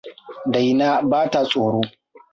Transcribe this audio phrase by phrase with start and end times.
[0.51, 1.81] Daina ba ta tsoro.